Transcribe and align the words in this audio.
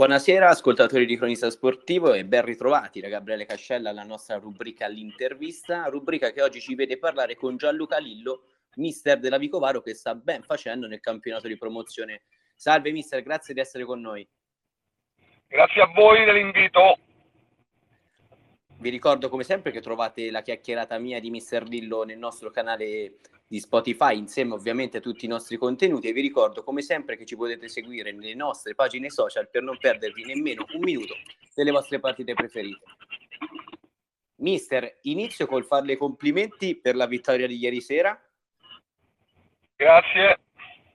Buonasera 0.00 0.48
ascoltatori 0.48 1.04
di 1.04 1.18
Cronista 1.18 1.50
Sportivo 1.50 2.14
e 2.14 2.24
ben 2.24 2.42
ritrovati 2.42 3.00
da 3.00 3.08
Gabriele 3.08 3.44
Cascella 3.44 3.90
alla 3.90 4.02
nostra 4.02 4.38
rubrica 4.38 4.88
L'intervista, 4.88 5.84
rubrica 5.88 6.32
che 6.32 6.40
oggi 6.40 6.58
ci 6.58 6.74
vede 6.74 6.96
parlare 6.96 7.36
con 7.36 7.58
Gianluca 7.58 7.98
Lillo, 7.98 8.44
mister 8.76 9.18
della 9.18 9.36
Vicovaro 9.36 9.82
che 9.82 9.92
sta 9.92 10.14
ben 10.14 10.42
facendo 10.42 10.86
nel 10.86 11.00
campionato 11.00 11.48
di 11.48 11.58
promozione. 11.58 12.22
Salve 12.56 12.92
mister, 12.92 13.22
grazie 13.22 13.52
di 13.52 13.60
essere 13.60 13.84
con 13.84 14.00
noi. 14.00 14.26
Grazie 15.46 15.82
a 15.82 15.92
voi 15.94 16.24
dell'invito. 16.24 16.96
Vi 18.78 18.88
ricordo 18.88 19.28
come 19.28 19.42
sempre 19.42 19.70
che 19.70 19.82
trovate 19.82 20.30
la 20.30 20.40
chiacchierata 20.40 20.96
mia 20.96 21.20
di 21.20 21.28
Mister 21.28 21.64
Lillo 21.64 22.04
nel 22.04 22.16
nostro 22.16 22.50
canale 22.50 23.16
di 23.50 23.58
Spotify, 23.58 24.16
insieme 24.16 24.54
ovviamente 24.54 24.98
a 24.98 25.00
tutti 25.00 25.24
i 25.24 25.28
nostri 25.28 25.56
contenuti 25.56 26.06
e 26.06 26.12
vi 26.12 26.20
ricordo 26.20 26.62
come 26.62 26.82
sempre 26.82 27.16
che 27.16 27.26
ci 27.26 27.34
potete 27.34 27.66
seguire 27.66 28.12
nelle 28.12 28.36
nostre 28.36 28.76
pagine 28.76 29.10
social 29.10 29.50
per 29.50 29.64
non 29.64 29.76
perdervi 29.76 30.22
nemmeno 30.22 30.64
un 30.72 30.78
minuto 30.78 31.14
delle 31.52 31.72
vostre 31.72 31.98
partite 31.98 32.32
preferite. 32.32 32.84
Mister, 34.36 34.98
inizio 35.02 35.48
col 35.48 35.64
farle 35.64 35.96
complimenti 35.96 36.76
per 36.76 36.94
la 36.94 37.06
vittoria 37.06 37.48
di 37.48 37.56
ieri 37.56 37.80
sera. 37.80 38.16
Grazie. 39.74 40.38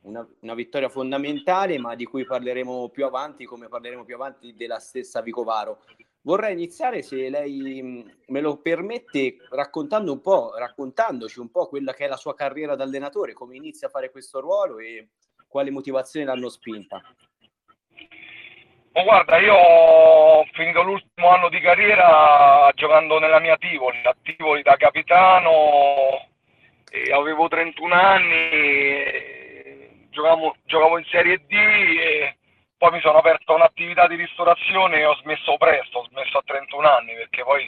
Una, 0.04 0.26
una, 0.40 0.54
vittoria 0.54 0.88
fondamentale, 0.88 1.78
ma 1.78 1.94
di 1.96 2.06
cui 2.06 2.24
parleremo 2.24 2.88
più 2.88 3.04
avanti, 3.04 3.44
come 3.44 3.68
parleremo 3.68 4.06
più 4.06 4.16
avanti 4.16 4.56
della 4.56 4.80
stessa 4.80 5.20
Vicovaro. 5.20 5.84
Vorrei 6.26 6.54
iniziare, 6.54 7.04
se 7.04 7.30
lei 7.30 7.82
mm, 7.84 8.08
me 8.30 8.42
lo 8.42 8.58
permette, 8.58 9.38
raccontando 9.52 10.12
un 10.12 10.22
po', 10.22 10.56
raccontandoci 10.58 11.40
un 11.40 11.52
po' 11.52 11.68
quella 11.68 11.94
che 11.94 12.06
è 12.06 12.08
la 12.08 12.18
sua 12.18 12.34
carriera 12.34 12.76
da 12.76 12.84
allenatore, 12.84 13.34
come 13.34 13.56
inizia 13.56 13.88
a 13.88 13.92
fare 13.92 14.10
questo 14.10 14.40
ruolo 14.40 14.80
e 14.80 15.10
quali 15.48 15.70
motivazioni 15.70 16.26
l'hanno 16.26 16.50
spinta. 16.50 17.00
Oh, 18.94 19.04
guarda, 19.04 19.38
io 19.38 19.54
ho 19.54 20.44
finito 20.54 20.82
l'ultimo 20.82 21.30
anno 21.30 21.48
di 21.50 21.60
carriera 21.60 22.72
giocando 22.74 23.20
nella 23.20 23.40
mia 23.40 23.58
Tivoli, 23.58 24.02
a 24.04 24.16
Tivoli 24.24 24.64
da 24.64 24.78
capitano, 24.78 26.28
avevo 27.14 27.48
31 27.48 27.94
anni, 27.94 29.04
giocavo, 30.10 30.56
giocavo 30.64 30.98
in 30.98 31.06
Serie 31.06 31.38
D 31.46 31.52
e 31.52 32.38
poi 32.86 32.94
mi 32.94 33.02
sono 33.02 33.18
aperto 33.18 33.56
un'attività 33.56 34.06
di 34.06 34.16
ristorazione 34.16 35.00
e 35.00 35.06
ho 35.06 35.16
smesso 35.16 35.58
presto, 35.58 36.00
ho 36.00 36.08
smesso 36.10 36.38
a 36.38 36.44
31 36.46 36.88
anni 36.88 37.16
perché 37.16 37.44
poi 37.44 37.68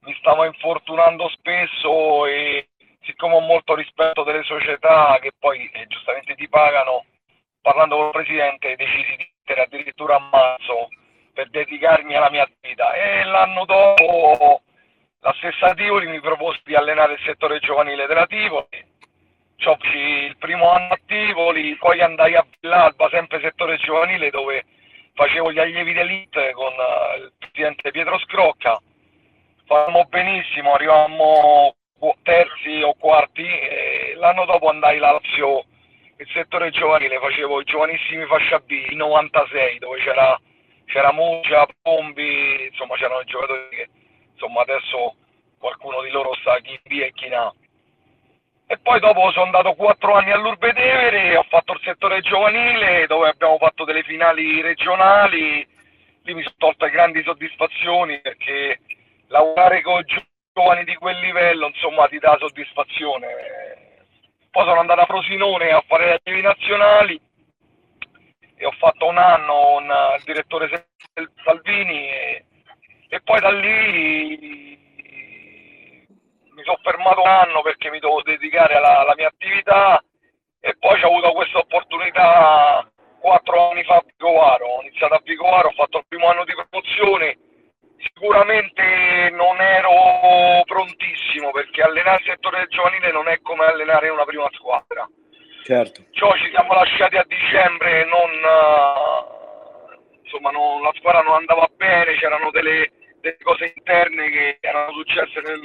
mi 0.00 0.12
stavo 0.18 0.44
infortunando 0.46 1.28
spesso 1.28 2.26
e 2.26 2.66
siccome 3.02 3.34
ho 3.34 3.40
molto 3.40 3.76
rispetto 3.76 4.24
delle 4.24 4.42
società 4.42 5.16
che 5.20 5.30
poi 5.38 5.70
eh, 5.72 5.86
giustamente 5.86 6.34
ti 6.34 6.48
pagano, 6.48 7.04
parlando 7.62 7.96
con 7.96 8.06
il 8.06 8.10
presidente 8.10 8.74
decisi 8.74 9.14
di 9.14 9.30
mettere 9.36 9.62
addirittura 9.62 10.16
a 10.16 10.28
marzo 10.28 10.88
per 11.32 11.50
dedicarmi 11.50 12.16
alla 12.16 12.30
mia 12.30 12.42
attività. 12.42 12.94
E 12.94 13.22
l'anno 13.22 13.64
dopo 13.64 14.62
la 15.20 15.34
stessa 15.38 15.72
Tivoli 15.74 16.08
mi 16.08 16.20
propose 16.20 16.62
di 16.64 16.74
allenare 16.74 17.12
il 17.12 17.22
settore 17.24 17.60
giovanile 17.60 18.06
della 18.06 18.26
Tivoli 18.26 18.87
il 19.60 20.36
primo 20.38 20.70
anno 20.70 20.92
a 20.92 21.00
Tivoli, 21.04 21.76
poi 21.76 22.00
andai 22.00 22.34
a 22.36 22.46
Villalba, 22.60 23.08
sempre 23.10 23.40
settore 23.40 23.76
giovanile, 23.78 24.30
dove 24.30 24.64
facevo 25.14 25.52
gli 25.52 25.58
allievi 25.58 25.92
d'elite 25.92 26.52
con 26.52 26.72
uh, 26.72 27.22
il 27.22 27.32
presidente 27.38 27.90
Pietro 27.90 28.18
Scrocca. 28.20 28.80
Facciamo 29.66 30.04
benissimo, 30.04 30.74
arrivavamo 30.74 31.74
terzi 32.22 32.80
o 32.82 32.94
quarti 32.94 33.44
e 33.44 34.14
l'anno 34.16 34.44
dopo 34.44 34.68
andai 34.68 34.98
Lazio, 34.98 35.64
il 36.16 36.28
settore 36.32 36.70
giovanile, 36.70 37.18
facevo 37.18 37.60
i 37.60 37.64
giovanissimi 37.64 38.24
fascia 38.26 38.60
B, 38.60 38.70
i 38.70 38.94
96, 38.94 39.78
dove 39.78 39.98
c'era, 39.98 40.40
c'era 40.86 41.12
Muggia, 41.12 41.66
Pombi, 41.82 42.66
insomma 42.70 42.94
c'erano 42.94 43.20
i 43.20 43.26
giocatori 43.26 43.68
che 43.70 43.88
insomma 44.32 44.62
adesso 44.62 45.16
qualcuno 45.58 46.00
di 46.02 46.10
loro 46.10 46.32
sa 46.44 46.58
chi 46.60 46.78
B 46.84 47.00
e 47.00 47.12
chi 47.12 47.26
in 47.26 47.34
e 48.70 48.76
poi 48.82 49.00
dopo 49.00 49.30
sono 49.30 49.46
andato 49.46 49.72
quattro 49.72 50.12
anni 50.12 50.30
all'Urbetevere, 50.30 51.38
ho 51.38 51.42
fatto 51.44 51.72
il 51.72 51.80
settore 51.82 52.20
giovanile 52.20 53.06
dove 53.06 53.30
abbiamo 53.30 53.56
fatto 53.56 53.84
delle 53.84 54.02
finali 54.02 54.60
regionali, 54.60 55.66
lì 56.22 56.34
mi 56.34 56.42
sono 56.42 56.54
tolte 56.58 56.90
grandi 56.90 57.22
soddisfazioni 57.22 58.20
perché 58.20 58.78
lavorare 59.28 59.80
con 59.80 60.04
giovani 60.52 60.84
di 60.84 60.94
quel 60.96 61.18
livello 61.18 61.68
insomma 61.68 62.08
ti 62.08 62.18
dà 62.18 62.36
soddisfazione. 62.38 63.26
Poi 64.50 64.64
sono 64.64 64.80
andato 64.80 65.00
a 65.00 65.06
Frosinone 65.06 65.70
a 65.70 65.82
fare 65.86 66.04
le 66.04 66.12
attivi 66.14 66.42
nazionali 66.42 67.18
e 68.54 68.66
ho 68.66 68.72
fatto 68.72 69.06
un 69.06 69.16
anno 69.16 69.54
con 69.54 69.84
il 70.18 70.24
direttore 70.24 70.88
Salvini 71.42 72.10
e, 72.10 72.44
e 73.08 73.20
poi 73.22 73.40
da 73.40 73.50
lì 73.50 74.77
fermato 76.98 77.22
un 77.22 77.28
anno 77.28 77.62
perché 77.62 77.90
mi 77.90 78.00
dovevo 78.00 78.22
dedicare 78.22 78.74
alla, 78.74 78.98
alla 78.98 79.14
mia 79.16 79.28
attività 79.28 80.02
e 80.60 80.74
poi 80.78 81.00
ho 81.02 81.06
avuto 81.06 81.32
questa 81.32 81.58
opportunità 81.58 82.90
quattro 83.20 83.70
anni 83.70 83.84
fa 83.84 83.96
a 83.96 84.04
Vicovaro, 84.04 84.66
ho 84.66 84.82
iniziato 84.82 85.14
a 85.14 85.20
Vicovaro, 85.22 85.68
ho 85.68 85.72
fatto 85.72 85.98
il 85.98 86.04
primo 86.08 86.28
anno 86.28 86.44
di 86.44 86.54
promozione, 86.54 87.38
sicuramente 87.98 89.30
non 89.32 89.60
ero 89.60 90.62
prontissimo 90.64 91.50
perché 91.50 91.82
allenare 91.82 92.18
il 92.18 92.30
settore 92.30 92.66
giovanile 92.68 93.12
non 93.12 93.28
è 93.28 93.40
come 93.40 93.64
allenare 93.64 94.08
una 94.08 94.24
prima 94.24 94.48
squadra. 94.52 95.08
Certo. 95.62 96.02
Ciò 96.12 96.34
ci 96.36 96.48
siamo 96.50 96.72
lasciati 96.72 97.16
a 97.16 97.24
dicembre, 97.26 98.04
non, 98.04 98.30
insomma, 100.22 100.50
non, 100.50 100.80
la 100.80 100.92
squadra 100.94 101.20
non 101.20 101.34
andava 101.34 101.68
bene, 101.76 102.16
c'erano 102.16 102.50
delle, 102.50 102.90
delle 103.20 103.36
cose 103.42 103.72
interne 103.74 104.30
che 104.30 104.58
erano 104.60 104.92
successe 104.92 105.40
nel, 105.40 105.60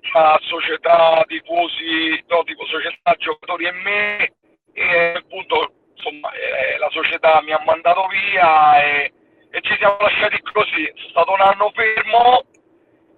tra 0.00 0.38
società, 0.42 1.22
tifosi, 1.26 2.22
no, 2.28 2.42
tipo 2.44 2.64
società, 2.66 3.14
giocatori 3.18 3.66
e 3.66 3.72
me 3.72 4.32
e 4.72 5.12
appunto 5.16 5.72
insomma 5.94 6.30
eh, 6.32 6.78
la 6.78 6.88
società 6.90 7.42
mi 7.42 7.52
ha 7.52 7.62
mandato 7.64 8.06
via 8.06 8.82
e, 8.82 9.12
e, 9.50 9.60
ci 9.60 9.76
siamo 9.76 9.96
lasciati 10.00 10.40
così, 10.52 10.90
sono 10.94 11.08
stato 11.10 11.32
un 11.32 11.40
anno 11.40 11.72
fermo 11.74 12.42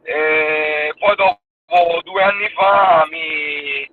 e 0.03 0.93
poi 0.99 1.15
dopo 1.15 2.01
due 2.03 2.23
anni 2.23 2.49
fa 2.49 3.07
mi, 3.09 3.89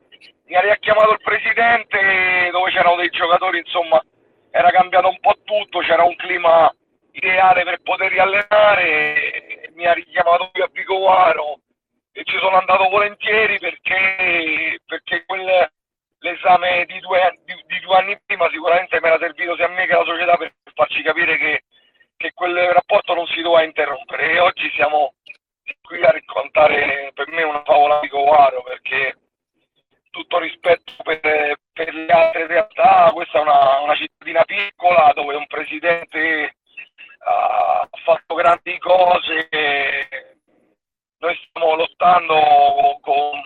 mi 0.48 0.56
ha 0.56 0.62
richiamato 0.62 1.12
il 1.12 1.22
presidente 1.22 2.50
dove 2.52 2.72
c'erano 2.72 2.96
dei 2.96 3.10
giocatori, 3.10 3.60
insomma 3.60 4.04
era 4.52 4.72
cambiato 4.72 5.10
un 5.10 5.20
po' 5.20 5.36
tutto, 5.44 5.80
c'era 5.80 6.04
un 6.04 6.16
clima 6.16 6.74
ideale 7.12 7.64
per 7.64 7.82
poter 7.84 8.12
riallenare, 8.12 9.70
mi 9.76 9.86
ha 9.86 9.94
richiamato 9.94 10.50
qui 10.52 10.62
a 10.62 10.70
Vicovaro 10.72 11.60
e 12.12 12.24
ci 12.24 12.38
sono 12.40 12.58
andato 12.58 12.90
volentieri 12.90 13.60
perché, 13.60 14.80
perché 14.86 15.24
quel, 15.26 15.70
l'esame 16.20 16.86
di 16.86 17.00
due, 17.00 17.40
di, 17.46 17.54
di 17.68 17.80
due, 17.80 17.98
anni 17.98 18.20
prima 18.26 18.50
sicuramente 18.50 19.00
mi 19.00 19.08
era 19.08 19.20
servito 19.20 19.56
sia 19.56 19.66
a 19.66 19.70
me 19.70 19.86
che 19.86 19.94
alla 19.94 20.06
società 20.06 20.38
per 20.38 20.54
farci 20.74 21.02
capire 21.02 21.38
che, 21.38 21.64
che 22.18 22.32
quel 22.34 22.56
rapporto 22.56 23.14
non 23.14 23.26
si 23.28 23.42
doveva 23.42 23.64
interrompere. 23.64 24.32
E 24.32 24.40
oggi 24.40 24.70
siamo 24.72 25.14
qui 25.82 26.04
a 26.04 26.12
raccontare 26.12 27.12
per 27.14 27.28
me 27.30 27.44
una 27.44 27.64
favola 27.64 28.00
di 28.00 28.10
Covaro 28.10 28.64
perché 28.64 29.16
tutto 30.10 30.40
rispetto 30.40 30.94
per, 31.04 31.20
per, 31.72 31.94
le 31.94 32.12
altre 32.12 32.48
realtà, 32.48 33.12
questa 33.14 33.38
è 33.38 33.42
una, 33.42 33.80
una 33.80 33.96
cittadina 33.96 34.44
piccola 34.44 35.12
dove 35.14 35.36
un 35.36 35.46
presidente 35.48 36.20
lottando 42.20 43.00
con, 43.02 43.42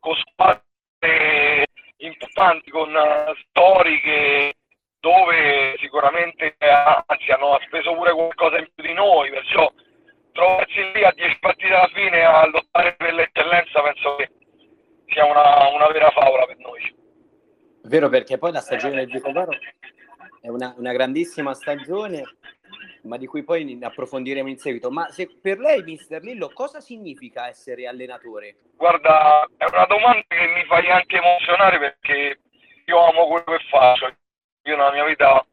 con 0.00 0.14
squadre 0.16 1.66
importanti, 1.98 2.70
con 2.70 2.90
uh, 2.90 3.34
storiche 3.48 4.54
dove 5.00 5.76
sicuramente 5.80 6.56
anzi 6.58 7.30
hanno 7.30 7.58
speso 7.66 7.94
pure 7.94 8.12
qualcosa 8.12 8.58
in 8.58 8.68
più 8.74 8.84
di 8.84 8.94
noi, 8.94 9.30
perciò 9.30 9.70
trovarsi 10.32 10.92
lì 10.92 11.04
a 11.04 11.12
10 11.14 11.38
partite 11.40 11.74
alla 11.74 11.90
fine 11.92 12.24
a 12.24 12.46
lottare 12.46 12.94
per 12.96 13.12
l'eccellenza 13.12 13.82
penso 13.82 14.16
che 14.16 14.30
sia 15.06 15.24
una, 15.26 15.68
una 15.68 15.86
vera 15.88 16.10
favola 16.10 16.46
per 16.46 16.58
noi. 16.58 17.02
Vero 17.82 18.08
perché 18.08 18.38
poi 18.38 18.52
la 18.52 18.60
stagione 18.60 18.96
del 18.96 19.10
Vicovaro 19.10 19.52
è 20.40 20.48
una, 20.48 20.74
una 20.78 20.92
grandissima 20.92 21.52
stagione 21.52 22.22
ma 23.14 23.16
di 23.16 23.26
cui 23.26 23.44
poi 23.44 23.78
approfondiremo 23.80 24.48
in 24.48 24.58
seguito. 24.58 24.90
Ma 24.90 25.08
se 25.10 25.28
per 25.40 25.58
lei, 25.58 25.82
mister 25.82 26.20
Lillo, 26.22 26.50
cosa 26.52 26.80
significa 26.80 27.46
essere 27.46 27.86
allenatore? 27.86 28.56
Guarda, 28.76 29.48
è 29.56 29.64
una 29.70 29.86
domanda 29.86 30.24
che 30.26 30.46
mi 30.48 30.64
fai 30.64 30.90
anche 30.90 31.16
emozionare 31.16 31.78
perché 31.78 32.40
io 32.84 33.06
amo 33.06 33.28
quello 33.28 33.56
che 33.56 33.64
faccio. 33.70 34.06
Io 34.64 34.76
nella 34.76 34.92
mia 34.92 35.04
vita, 35.04 35.46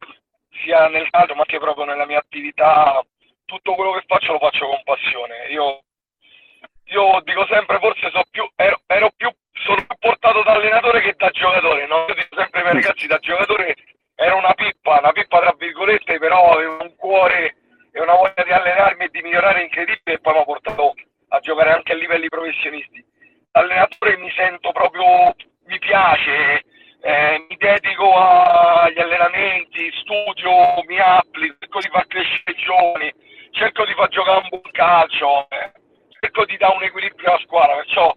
sia 0.64 0.88
nel 0.88 1.08
calcio 1.10 1.34
ma 1.34 1.40
anche 1.40 1.58
proprio 1.58 1.84
nella 1.84 2.06
mia 2.06 2.18
attività, 2.18 3.00
tutto 3.44 3.74
quello 3.74 3.92
che 3.92 4.04
faccio 4.06 4.32
lo 4.32 4.38
faccio 4.38 4.66
con 4.66 4.82
passione. 4.82 5.46
Io, 5.50 5.82
io 6.86 7.20
dico 7.22 7.46
sempre, 7.46 7.78
forse 7.78 8.10
so 8.10 8.22
più, 8.30 8.42
ero, 8.56 8.80
ero 8.86 9.10
più, 9.14 9.30
sono 9.52 9.84
più 9.86 9.96
portato 10.00 10.42
da 10.42 10.52
allenatore 10.52 11.00
che 11.00 11.14
da 11.16 11.30
giocatore. 11.30 11.86
No? 11.86 12.06
Io 12.08 12.14
dico 12.14 12.34
sempre 12.34 12.58
ai 12.58 12.64
miei 12.64 12.82
ragazzi, 12.82 13.06
da 13.06 13.18
giocatore 13.18 13.76
era 14.14 14.34
una 14.34 14.52
pippa, 14.54 14.98
una 14.98 15.12
pippa 15.12 15.40
tra 15.40 15.54
virgolette, 15.56 16.18
però 16.18 16.52
aveva 16.52 16.78
un 16.80 16.94
cuore 16.96 17.56
una 18.00 18.14
voglia 18.14 18.42
di 18.44 18.52
allenarmi 18.52 19.04
e 19.04 19.08
di 19.10 19.20
migliorare 19.22 19.62
incredibile 19.62 20.16
e 20.16 20.18
poi 20.18 20.32
mi 20.32 20.40
ha 20.40 20.44
portato 20.44 20.94
a 21.28 21.38
giocare 21.40 21.72
anche 21.72 21.92
a 21.92 21.96
livelli 21.96 22.28
professionisti. 22.28 23.04
Allenatore 23.52 24.16
mi 24.16 24.30
sento 24.30 24.72
proprio, 24.72 25.34
mi 25.66 25.78
piace, 25.78 26.62
eh, 27.02 27.46
mi 27.48 27.56
dedico 27.56 28.14
agli 28.14 28.98
allenamenti, 28.98 29.92
studio, 30.00 30.82
mi 30.86 30.98
applico, 30.98 31.56
cerco 31.58 31.80
di 31.80 31.88
far 31.88 32.06
crescere 32.06 32.42
i 32.46 32.62
giovani, 32.62 33.12
cerco 33.50 33.84
di 33.84 33.92
far 33.92 34.08
giocare 34.08 34.38
un 34.38 34.48
buon 34.48 34.72
calcio, 34.72 35.46
eh, 35.50 35.72
cerco 36.20 36.44
di 36.46 36.56
dare 36.56 36.76
un 36.76 36.82
equilibrio 36.84 37.28
alla 37.28 37.40
squadra, 37.40 37.76
perciò 37.76 38.14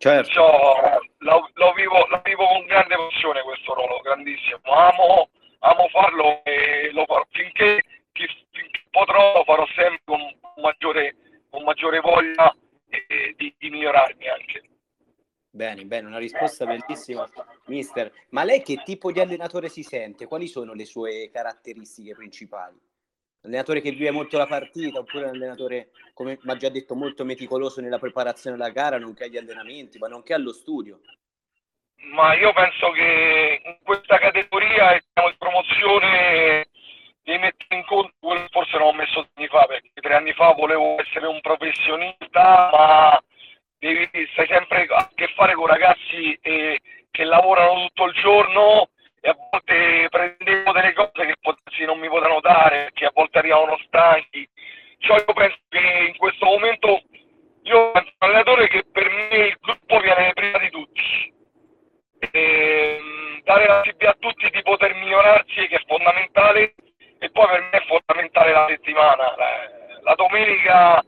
Certo. 0.00 0.30
Cioè, 0.30 0.98
lo, 1.18 1.50
lo, 1.52 1.72
vivo, 1.74 2.06
lo, 2.08 2.22
vivo, 2.24 2.46
con 2.46 2.64
grande 2.64 2.96
passione 2.96 3.42
questo 3.42 3.74
ruolo, 3.74 4.00
grandissimo. 4.00 4.58
Amo, 4.62 5.28
amo 5.58 5.88
farlo 5.88 6.42
e 6.42 6.90
lo 6.92 7.04
farò 7.04 7.22
finché, 7.28 7.82
finché 8.10 8.86
potrò, 8.90 9.34
lo 9.34 9.44
farò 9.44 9.66
sempre 9.74 10.00
con 10.06 10.20
maggiore, 10.62 11.16
con 11.50 11.64
maggiore 11.64 12.00
voglia 12.00 12.50
e, 12.88 13.34
di, 13.36 13.54
di 13.58 13.68
migliorarmi 13.68 14.26
anche. 14.26 14.62
Bene, 15.50 15.84
bene, 15.84 16.06
una 16.06 16.18
risposta 16.18 16.64
bellissima, 16.64 17.28
mister. 17.66 18.10
Ma 18.30 18.42
lei 18.42 18.62
che 18.62 18.80
tipo 18.82 19.12
di 19.12 19.20
allenatore 19.20 19.68
si 19.68 19.82
sente? 19.82 20.24
Quali 20.24 20.46
sono 20.46 20.72
le 20.72 20.86
sue 20.86 21.28
caratteristiche 21.30 22.14
principali? 22.14 22.80
Allenatore 23.50 23.80
che 23.80 23.90
vive 23.90 24.10
molto 24.10 24.38
la 24.38 24.46
partita 24.46 25.00
oppure 25.00 25.24
un 25.24 25.34
allenatore, 25.34 25.90
come 26.14 26.38
ha 26.46 26.56
già 26.56 26.68
detto, 26.68 26.94
molto 26.94 27.24
meticoloso 27.24 27.80
nella 27.80 27.98
preparazione 27.98 28.56
della 28.56 28.70
gara, 28.70 28.98
nonché 28.98 29.24
agli 29.24 29.36
allenamenti, 29.36 29.98
ma 29.98 30.08
nonché 30.08 30.32
allo 30.32 30.52
studio? 30.52 31.00
Ma 32.12 32.34
io 32.34 32.52
penso 32.52 32.90
che 32.90 33.60
in 33.62 33.76
questa 33.82 34.18
categoria 34.18 34.98
siamo 35.12 35.28
in 35.28 35.36
promozione 35.36 36.66
di 37.22 37.38
mettere 37.38 37.76
in 37.76 37.84
conto 37.84 38.12
quello 38.18 38.42
che 38.42 38.48
forse 38.50 38.78
non 38.78 38.86
ho 38.88 38.92
messo 38.92 39.28
anni 39.34 39.48
fa, 39.48 39.66
perché 39.66 39.90
tre 39.94 40.14
anni 40.14 40.32
fa 40.32 40.52
volevo 40.52 40.98
essere 40.98 41.26
un 41.26 41.40
professionista, 41.40 42.70
ma 42.72 43.22
devi, 43.78 44.08
stai 44.32 44.46
sempre 44.46 44.86
a 44.88 45.10
che 45.14 45.28
fare 45.34 45.54
con 45.54 45.66
ragazzi 45.66 46.38
eh, 46.40 46.80
che 47.10 47.24
lavorano 47.24 47.86
tutto 47.88 48.06
il 48.06 48.14
giorno 48.14 48.88
e 49.20 49.28
a 49.28 49.36
volte 49.50 50.08
prendevo 50.08 50.72
delle 50.72 50.94
cose 50.94 51.26
che 51.26 51.36
potersi 51.70 51.84
non 51.84 51.98
mi 51.98 52.08
potevano 52.08 52.40
dare, 52.40 52.90
che 52.92 53.06
a 53.06 53.12
volte 53.14 53.38
arrivavano 53.38 53.78
stanchi. 53.86 54.48
Cioè 54.98 55.24
io 55.26 55.32
penso 55.32 55.58
che 55.68 56.06
in 56.08 56.16
questo 56.16 56.44
momento 56.44 57.02
io 57.62 57.90
penso 57.92 58.10
un 58.18 58.28
allenatore 58.28 58.68
che 58.68 58.84
per 58.90 59.08
me 59.08 59.36
il 59.46 59.58
gruppo 59.60 60.00
viene 60.00 60.32
prima 60.34 60.58
di 60.58 60.70
tutti. 60.70 61.32
E, 62.18 62.28
ehm, 62.32 63.42
dare 63.44 63.66
la 63.66 63.76
possibilità 63.76 64.10
a 64.10 64.16
tutti 64.18 64.50
di 64.50 64.62
poter 64.62 64.94
migliorarsi 64.94 65.66
che 65.68 65.76
è 65.76 65.84
fondamentale 65.86 66.74
e 67.18 67.30
poi 67.30 67.46
per 67.46 67.60
me 67.60 67.70
è 67.70 67.84
fondamentale 67.86 68.52
la 68.52 68.66
settimana. 68.68 69.34
La, 69.36 69.70
la 70.02 70.14
domenica 70.14 71.02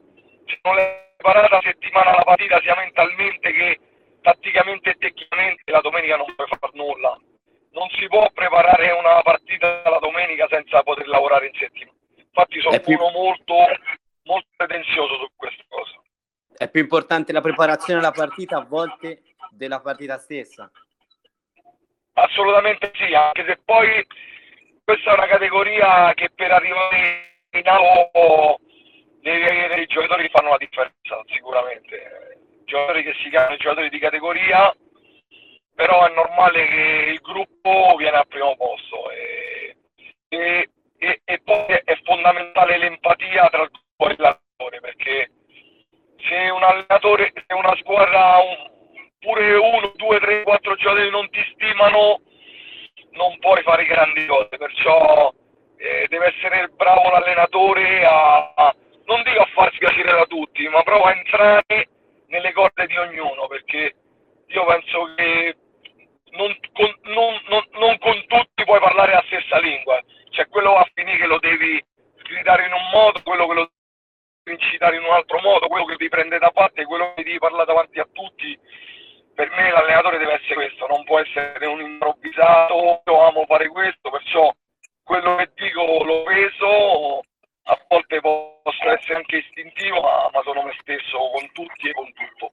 se 0.46 0.58
non 0.62 0.76
l'hai 0.76 1.10
preparata 1.16 1.56
la 1.56 1.62
settimana 1.62 2.16
la 2.16 2.24
partita 2.24 2.60
sia 2.60 2.76
mentalmente 2.76 3.52
che 3.52 3.61
più 16.72 16.80
importante 16.80 17.32
la 17.32 17.42
preparazione 17.42 18.00
alla 18.00 18.10
partita 18.10 18.56
a 18.56 18.64
volte 18.64 19.22
della 19.50 19.80
partita 19.80 20.18
stessa? 20.18 20.70
Assolutamente 22.14 22.90
sì, 22.94 23.14
anche 23.14 23.44
se 23.46 23.60
poi 23.64 24.04
questa 24.82 25.10
è 25.10 25.14
una 25.14 25.26
categoria 25.26 26.12
che 26.14 26.30
per 26.34 26.50
arrivare 26.50 27.44
in 27.50 27.68
alto 27.68 28.58
devi 29.20 29.44
avere 29.44 29.74
dei 29.76 29.86
giocatori 29.86 30.22
che 30.22 30.30
fanno 30.30 30.50
la 30.50 30.56
differenza, 30.56 31.22
sicuramente. 31.26 32.40
Giocatori 32.64 33.02
che 33.02 33.14
si 33.22 33.28
chiamano 33.28 33.56
giocatori 33.56 33.90
di 33.90 33.98
categoria 33.98 34.74
però 35.74 36.06
è 36.06 36.14
normale 36.14 36.66
che 36.66 37.10
il 37.12 37.20
gruppo 37.20 37.94
viene 37.96 38.18
al 38.18 38.28
primo 38.28 38.54
posto 38.56 39.10
e, 39.10 39.76
e, 40.28 40.70
e, 40.98 41.20
e 41.24 41.40
poi 41.42 41.64
è 41.66 41.98
fondamentale 42.04 42.78
l'empatia 42.78 43.48
tra 43.48 43.62
il 43.62 43.70
gruppo 43.70 44.08
e 44.08 44.16
l'allenatore 44.18 44.80
perché 44.80 45.30
se 46.28 46.50
un 46.50 46.62
allenatore, 46.62 47.32
se 47.34 47.51
una 47.62 47.76
squadra, 47.76 48.38
pure 49.18 49.54
uno, 49.54 49.92
due, 49.96 50.18
tre, 50.18 50.42
quattro 50.42 50.74
giocatori 50.74 51.10
non 51.10 51.28
ti 51.30 51.40
stimano, 51.52 52.20
non 53.12 53.38
puoi 53.38 53.62
fare 53.62 53.84
grandi 53.84 54.26
cose, 54.26 54.56
perciò 54.56 55.32
eh, 55.76 56.06
deve 56.08 56.34
essere 56.34 56.68
bravo 56.68 57.10
l'allenatore 57.10 58.04
a, 58.04 58.52
a, 58.54 58.74
non 59.04 59.22
dico 59.22 59.40
a 59.40 59.48
farsi 59.54 59.78
piacere 59.78 60.12
da 60.12 60.26
tutti, 60.26 60.66
ma 60.68 60.82
prova 60.82 61.10
a 61.10 61.16
entrare 61.16 61.88
nelle 62.26 62.52
corde 62.52 62.86
di 62.86 62.96
ognuno, 62.96 63.46
perché 63.46 63.94
io 64.46 64.64
penso 64.64 65.14
che 65.14 65.56
non 66.32 66.56
con, 66.72 66.94
non, 67.02 67.40
non, 67.48 67.64
non 67.72 67.98
con 67.98 68.24
tutti 68.26 68.64
puoi 68.64 68.80
parlare 68.80 69.12
la 69.12 69.24
stessa 69.26 69.58
lingua, 69.58 70.00
cioè 70.30 70.48
quello 70.48 70.72
va 70.72 70.80
a 70.80 70.90
finire 70.94 71.18
che 71.18 71.26
lo 71.26 71.38
devi 71.38 71.82
gridare 72.22 72.66
in 72.66 72.72
un 72.72 72.88
modo, 72.92 73.20
quello 73.22 73.46
che 73.46 73.54
lo 73.54 73.70
devi 74.42 74.62
incitare 74.62 74.96
in 74.96 75.04
un 75.04 75.12
altro 75.12 75.40
modo, 75.40 75.68
quello 75.68 75.84
che 75.84 75.96
ti 75.96 76.08
prende 76.08 76.38
da 76.38 76.50
parte, 76.50 76.84
quello 76.84 77.12
che 77.14 77.22
devi 77.22 77.38
parlare 77.38 77.66
davanti 77.66 77.98
a 77.98 78.08
tutti. 78.10 78.58
Per 79.34 79.50
me 79.50 79.70
l'allenatore 79.70 80.18
deve 80.18 80.34
essere 80.34 80.54
questo, 80.54 80.86
non 81.02 81.04
può 81.04 81.18
essere 81.18 81.66
un 81.66 81.80
improvvisato, 81.80 83.02
io 83.04 83.20
amo 83.20 83.44
fare 83.46 83.68
questo, 83.68 84.10
perciò 84.10 84.52
quello 85.02 85.36
che 85.36 85.50
dico 85.54 86.04
lo 86.04 86.22
peso, 86.22 87.24
a 87.64 87.86
volte 87.88 88.20
posso 88.20 88.88
essere 88.88 89.16
anche 89.16 89.38
istintivo, 89.38 90.00
ma, 90.00 90.30
ma 90.32 90.42
sono 90.42 90.62
me 90.62 90.72
stesso 90.80 91.18
con 91.18 91.50
tutti 91.52 91.88
e 91.88 91.92
con 91.92 92.12
tutto. 92.12 92.52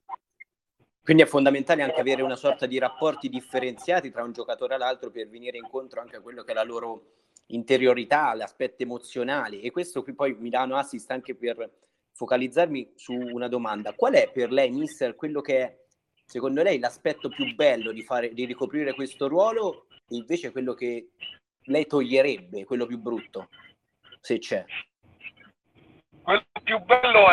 Quindi 1.02 1.22
è 1.22 1.26
fondamentale 1.26 1.82
anche 1.82 2.00
avere 2.00 2.22
una 2.22 2.36
sorta 2.36 2.66
di 2.66 2.78
rapporti 2.78 3.28
differenziati 3.28 4.10
tra 4.10 4.22
un 4.22 4.32
giocatore 4.32 4.74
e 4.74 4.78
l'altro 4.78 5.10
per 5.10 5.28
venire 5.28 5.56
incontro 5.56 6.00
anche 6.00 6.16
a 6.16 6.20
quello 6.20 6.42
che 6.42 6.50
è 6.50 6.54
la 6.54 6.62
loro 6.62 7.14
interiorità, 7.46 8.34
l'aspetto 8.34 8.82
emozionale. 8.82 9.60
E 9.60 9.70
questo 9.70 10.02
qui 10.02 10.12
poi 10.12 10.36
mi 10.38 10.50
dà 10.50 10.62
un 10.62 10.72
assist 10.72 11.10
anche 11.10 11.34
per 11.34 11.68
focalizzarmi 12.12 12.92
su 12.96 13.12
una 13.12 13.48
domanda. 13.48 13.94
Qual 13.94 14.12
è 14.12 14.30
per 14.30 14.52
lei, 14.52 14.70
mister, 14.70 15.16
quello 15.16 15.40
che 15.40 15.62
è 15.62 15.78
secondo 16.30 16.62
lei 16.62 16.78
l'aspetto 16.78 17.28
più 17.28 17.56
bello 17.56 17.90
di, 17.90 18.04
fare, 18.04 18.32
di 18.32 18.44
ricoprire 18.44 18.94
questo 18.94 19.26
ruolo 19.26 19.86
e 20.08 20.14
invece 20.14 20.52
quello 20.52 20.74
che 20.74 21.08
lei 21.64 21.86
toglierebbe, 21.88 22.64
quello 22.64 22.86
più 22.86 22.98
brutto, 22.98 23.48
se 24.20 24.38
c'è? 24.38 24.64
quello 26.22 26.44
più 26.62 26.78
bello 26.84 27.26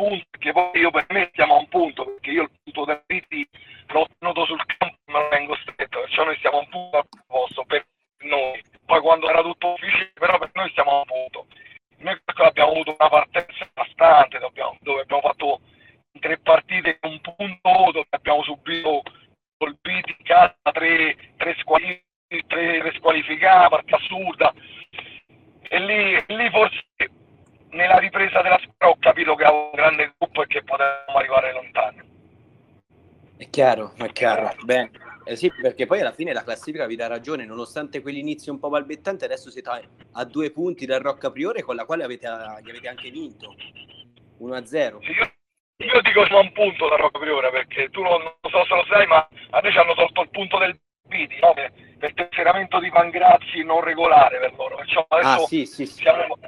punto, 0.00 0.24
che 0.38 0.52
poi 0.52 0.80
io 0.80 0.90
per 0.90 1.06
me 1.10 1.28
stiamo 1.32 1.56
a 1.56 1.58
un 1.58 1.68
punto, 1.68 2.04
perché 2.04 2.30
io 2.30 2.49
chiaro. 34.20 34.54
Beh, 34.64 34.90
eh 35.24 35.36
sì, 35.36 35.50
perché 35.50 35.86
poi 35.86 36.00
alla 36.00 36.12
fine 36.12 36.32
la 36.32 36.42
classifica 36.42 36.86
vi 36.86 36.96
dà 36.96 37.06
ragione, 37.06 37.46
nonostante 37.46 38.02
quell'inizio 38.02 38.52
un 38.52 38.58
po' 38.58 38.68
balbettante, 38.68 39.24
adesso 39.24 39.50
siete 39.50 39.70
a, 40.12 40.24
due 40.24 40.50
punti 40.50 40.84
dal 40.84 41.00
Rocca 41.00 41.30
Priore 41.30 41.62
con 41.62 41.74
la 41.74 41.84
quale 41.84 42.04
avete, 42.04 42.28
gli 42.62 42.70
avete 42.70 42.88
anche 42.88 43.10
vinto 43.10 43.54
1-0. 44.40 44.64
Sì, 44.66 45.10
io, 45.12 45.32
io, 45.86 46.00
dico 46.02 46.26
sono 46.26 46.40
un 46.40 46.52
punto 46.52 46.88
da 46.88 46.96
Rocca 46.96 47.18
Priore 47.18 47.50
perché 47.50 47.88
tu 47.88 48.02
non, 48.02 48.20
non, 48.22 48.50
so 48.50 48.64
se 48.64 48.74
lo 48.74 48.84
sai, 48.88 49.06
ma 49.06 49.26
a 49.50 49.60
noi 49.60 49.72
ci 49.72 49.78
hanno 49.78 49.94
tolto 49.94 50.22
il 50.22 50.30
punto 50.30 50.58
del 50.58 50.78
Pidi, 51.08 51.38
no? 51.40 51.52
per, 51.54 51.72
per 51.98 52.14
tesseramento 52.14 52.78
di 52.78 52.90
Pangrazzi 52.90 53.64
non 53.64 53.80
regolare 53.80 54.38
per 54.38 54.54
loro. 54.54 54.76
Perciò 54.76 55.04
adesso 55.08 55.42
ah, 55.42 55.46
sì, 55.46 55.66
sì, 55.66 55.86
sì. 55.86 55.92
Stiamo, 55.92 56.38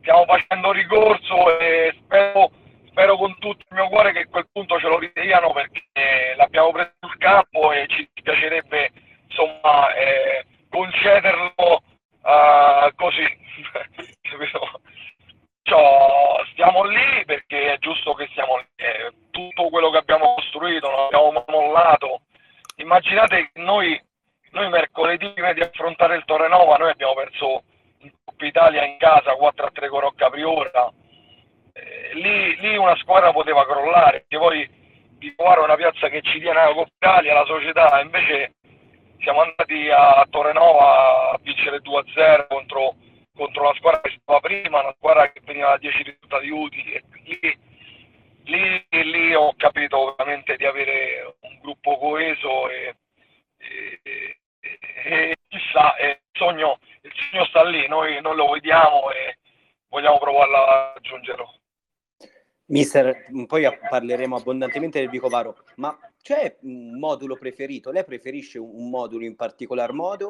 stiamo 0.00 0.24
facendo 0.26 0.72
ricorso 0.72 1.58
e 1.58 1.94
spero 2.04 2.50
spero 2.90 3.16
con 3.16 3.36
tutto 3.38 3.64
il 3.68 3.76
mio 3.76 3.88
cuore 3.88 4.12
che 4.12 4.20
a 4.20 4.26
quel 4.26 4.48
punto 4.52 4.78
ce 4.78 4.88
lo 4.88 4.98
ridiano 4.98 5.52
perché 5.52 6.34
l'abbiamo 6.36 6.72
preso 6.72 6.92
sul 7.00 7.16
campo 7.18 7.72
e 7.72 7.86
ci 7.88 8.08
piacerebbe 8.22 8.90
insomma 9.28 9.94
eh, 9.94 10.44
concederlo 10.68 11.82
uh, 12.22 12.94
così. 12.96 13.24
Cioè, 15.62 15.78
stiamo 16.50 16.82
lì 16.82 17.24
perché 17.26 17.74
è 17.74 17.78
giusto 17.78 18.14
che 18.14 18.26
stiamo 18.32 18.56
lì. 18.56 18.64
Eh, 18.74 19.12
tutto 19.30 19.68
quello 19.68 19.90
che 19.90 19.98
abbiamo 19.98 20.34
costruito 20.34 20.90
non 20.90 21.04
abbiamo 21.04 21.44
mollato. 21.46 22.22
Immaginate 22.76 23.50
che 23.52 23.60
noi, 23.60 24.00
noi 24.50 24.68
mercoledì 24.68 25.30
prima 25.30 25.52
di 25.52 25.60
affrontare 25.60 26.16
il 26.16 26.24
Torrenova 26.24 26.76
noi 26.76 26.90
abbiamo 26.90 27.14
perso 27.14 27.62
in 27.98 28.10
Coppa 28.24 28.46
Italia 28.46 28.84
in 28.84 28.96
casa 28.98 29.36
4 29.36 29.66
a 29.66 29.70
3 29.70 29.88
con 29.88 30.00
Rocca 30.00 30.30
Priora 30.30 30.90
lì, 32.14 32.56
lì, 32.56 32.76
una 32.76 32.96
squadra 32.96 33.32
poteva 33.32 33.64
crollare, 33.64 34.20
perché 34.20 34.38
poi 34.38 34.68
di 35.18 35.34
trovare 35.34 35.60
una 35.60 35.76
piazza 35.76 36.08
che 36.08 36.22
ci 36.22 36.40
tiene 36.40 36.58
alla 36.58 36.74
Coppa 36.74 36.90
Italia, 36.96 37.34
la 37.34 37.44
società, 37.44 38.00
invece 38.00 38.54
siamo 39.20 39.42
andati 39.42 39.88
a 39.90 40.26
Torrenova 40.30 41.32
a 41.32 41.38
vincere 41.42 41.80
2-0 41.82 42.46
contro, 42.48 42.94
contro 43.34 43.64
la 43.64 43.74
squadra 43.74 44.00
che 44.00 44.18
stava 44.20 44.40
prima, 44.40 44.80
una 44.80 44.94
squadra 44.96 45.30
che 45.30 45.40
veniva 45.44 45.68
da 45.70 45.78
10 45.78 46.02
risultati 46.02 46.48
utili. 46.48 46.92
E 46.94 47.04
lì, 48.44 48.86
lì, 48.88 49.10
lì, 49.10 49.34
ho 49.34 49.52
capito 49.56 50.14
veramente 50.16 50.56
di 50.56 50.64
avere 50.64 51.36
un 51.40 51.58
gruppo 51.60 51.98
coeso 51.98 52.68
e, 52.70 52.96
e, 53.58 54.00
e, 54.02 54.38
e 55.04 55.36
chissà, 55.48 55.94
il 56.00 56.18
sogno, 56.32 56.78
il 57.02 57.12
sogno 57.14 57.44
sta 57.46 57.62
lì, 57.64 57.86
noi 57.88 58.20
non 58.22 58.36
lo 58.36 58.48
vediamo 58.50 59.10
e 59.10 59.36
vogliamo 59.88 60.18
provarla 60.18 60.66
a 60.66 60.92
raggiungerlo. 60.94 61.59
Mister, 62.70 63.26
poi 63.46 63.66
parleremo 63.88 64.36
abbondantemente 64.36 65.00
del 65.00 65.08
Vicovaro, 65.08 65.56
ma 65.76 65.96
c'è 66.22 66.56
un 66.62 66.98
modulo 67.00 67.36
preferito? 67.36 67.90
Lei 67.90 68.04
preferisce 68.04 68.58
un 68.58 68.88
modulo 68.88 69.24
in 69.24 69.34
particolar 69.34 69.92
modo? 69.92 70.28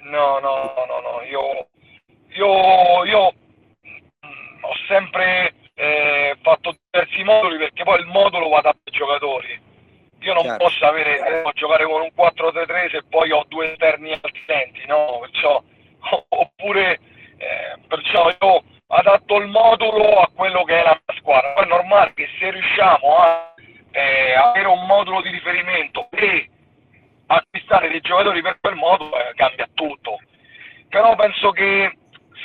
No, 0.00 0.40
no, 0.40 0.74
no, 0.86 1.00
no, 1.00 1.22
io, 1.22 1.68
io, 2.30 3.04
io 3.04 3.32
mm, 3.32 4.64
ho 4.64 4.74
sempre 4.88 5.54
eh, 5.74 6.36
fatto 6.42 6.74
diversi 6.90 7.22
moduli 7.22 7.56
perché 7.56 7.84
poi 7.84 8.00
il 8.00 8.06
modulo 8.06 8.48
va 8.48 8.60
da 8.60 8.74
giocatori. 8.90 9.72
Io 10.18 10.34
non 10.34 10.42
Chiaro. 10.42 10.64
posso 10.64 10.84
avere, 10.86 11.22
devo 11.22 11.52
giocare 11.52 11.84
con 11.84 12.00
un 12.00 12.10
4-3-3 12.16 12.90
se 12.90 13.02
poi 13.08 13.30
ho 13.30 13.44
due 13.46 13.70
esterni 13.70 14.10
assistenti, 14.10 14.84
no? 14.86 15.20
Perciò, 15.20 15.62
oppure, 16.30 16.98
eh, 17.36 17.78
perciò 17.86 18.28
io 18.28 18.64
adatto 18.88 19.36
il 19.36 19.48
modulo 19.48 20.20
a 20.20 20.30
quello 20.34 20.64
che 20.64 20.80
è 20.80 20.82
la 20.82 21.00
squadra. 21.16 21.52
Poi 21.52 21.64
è 21.64 21.68
normale 21.68 22.12
che 22.14 22.28
se 22.38 22.50
riusciamo 22.50 23.16
a 23.16 23.54
eh, 23.90 24.34
avere 24.34 24.68
un 24.68 24.84
modulo 24.86 25.20
di 25.22 25.30
riferimento 25.30 26.08
e 26.10 26.48
acquistare 27.26 27.88
dei 27.88 28.00
giocatori 28.00 28.42
per 28.42 28.58
quel 28.60 28.74
modulo 28.74 29.16
eh, 29.16 29.32
cambia 29.34 29.68
tutto. 29.74 30.18
Però 30.88 31.14
penso 31.16 31.50
che 31.50 31.96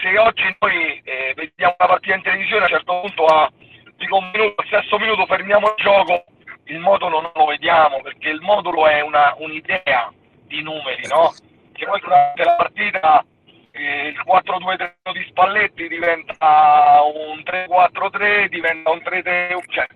se 0.01 0.17
oggi 0.17 0.55
noi 0.59 1.01
eh, 1.03 1.33
vediamo 1.35 1.75
una 1.77 1.87
partita 1.89 2.15
in 2.15 2.21
televisione 2.21 2.61
a 2.61 2.67
un 2.67 2.73
certo 2.73 2.99
punto 3.01 3.25
a 3.25 3.51
dico 3.97 4.17
un 4.17 4.29
minuto, 4.31 4.61
al 4.61 4.67
sesto 4.67 4.97
minuto 4.97 5.25
fermiamo 5.25 5.67
il 5.67 5.83
gioco, 5.83 6.23
il 6.65 6.79
modulo 6.79 7.21
non 7.21 7.31
lo 7.35 7.45
vediamo 7.45 8.01
perché 8.01 8.29
il 8.29 8.41
modulo 8.41 8.87
è 8.87 9.01
una, 9.01 9.35
un'idea 9.37 10.11
di 10.45 10.61
numeri, 10.61 11.05
no? 11.07 11.33
Che 11.73 11.85
poi 11.85 11.99
durante 11.99 12.43
la 12.43 12.55
partita 12.55 13.25
il 13.73 14.15
4-2-3 14.25 15.11
di 15.13 15.25
Spalletti 15.29 15.87
diventa 15.87 17.01
un 17.03 17.39
3-4-3, 17.39 18.47
diventa 18.49 18.91
un 18.91 18.97
3-3, 18.97 19.59
cioè, 19.67 19.87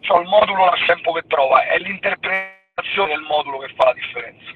cioè 0.00 0.20
il 0.20 0.28
modulo 0.28 0.64
lascia 0.64 0.94
tempo 0.94 1.12
che 1.12 1.22
trova, 1.26 1.66
è 1.66 1.78
l'interpretazione 1.78 3.14
del 3.14 3.22
modulo 3.22 3.58
che 3.58 3.72
fa 3.74 3.86
la 3.86 3.92
differenza. 3.92 4.50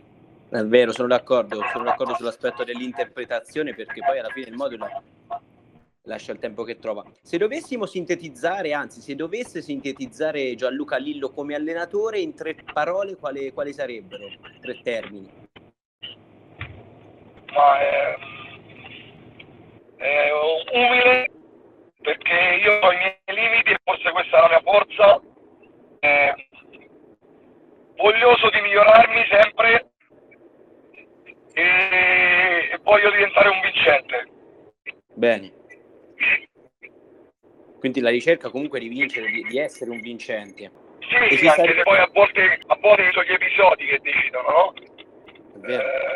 È 0.51 0.65
vero, 0.65 0.93
sono 0.93 1.09
d'accordo, 1.09 1.63
sono 1.73 1.85
d'accordo 1.85 2.15
sull'aspetto 2.15 2.65
dell'interpretazione 2.65 3.75
perché 3.75 4.01
poi 4.05 4.19
alla 4.19 4.31
fine 4.31 4.49
il 4.49 4.57
modulo 4.57 4.89
lascia 6.05 6.33
il 6.33 6.39
tempo 6.39 6.65
che 6.65 6.79
trova. 6.79 7.05
Se 7.23 7.39
dovessimo 7.39 7.87
sintetizzare, 7.87 8.73
anzi 8.73 9.01
se 9.01 9.15
dovesse 9.15 9.63
sintetizzare 9.63 10.55
Gianluca 10.57 10.97
Lillo 10.97 11.31
come 11.31 11.55
allenatore 11.55 12.19
in 12.19 12.35
tre 12.35 12.57
parole, 12.73 13.17
quali, 13.17 13.53
quali 13.53 13.73
sarebbero? 13.73 14.27
Tre 14.61 14.81
termini 14.83 15.40
ma 17.53 17.79
è, 17.79 18.17
è 19.97 20.31
umile 20.73 21.31
perché 22.01 22.59
io 22.63 22.79
ho 22.81 22.93
i 22.93 22.97
miei 22.97 23.19
limiti 23.27 23.71
e 23.71 23.79
forse 23.85 24.11
questa 24.11 24.39
è 24.39 24.41
la 24.41 24.49
mia 24.49 24.61
forza. 24.63 25.21
È 26.01 26.35
voglioso 27.97 28.49
di 28.51 28.61
migliorarmi 28.61 29.27
sempre 29.29 29.91
e, 31.53 32.71
e 32.73 32.79
voglio 32.83 33.11
diventare 33.11 33.49
un 33.49 33.61
vincente. 33.61 34.29
Bene. 35.15 35.53
Quindi 37.79 38.01
la 38.01 38.11
ricerca 38.11 38.51
comunque 38.51 38.79
di 38.79 38.89
vincere, 38.89 39.31
di, 39.31 39.43
di 39.43 39.59
essere 39.59 39.91
un 39.91 40.01
vincente. 40.01 40.71
Sì, 41.01 41.47
anche 41.47 41.75
se 41.75 41.83
poi 41.83 41.99
a 41.99 42.09
volte, 42.13 42.59
a 42.67 42.77
volte 42.81 43.11
sono 43.13 43.25
gli 43.25 43.33
episodi 43.33 43.87
che 43.87 43.99
decidono, 44.01 44.49
no? 44.49 44.75
Eh, 45.67 45.75
e 45.75 46.10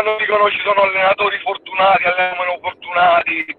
quando 0.00 0.16
dicono 0.18 0.48
ci 0.50 0.60
sono 0.62 0.82
allenatori 0.82 1.38
fortunati, 1.40 2.04
allenatori 2.04 2.36
meno 2.38 2.58
fortunati, 2.62 3.57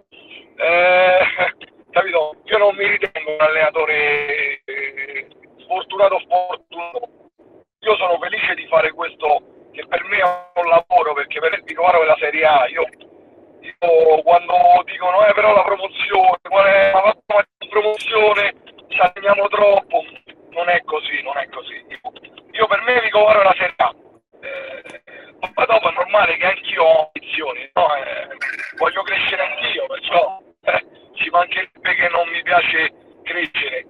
piace 32.49 32.91
crescere. 33.21 33.85